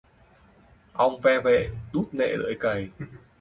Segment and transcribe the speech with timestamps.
[0.93, 2.89] Ong ve vệ đút nệ lưỡi cày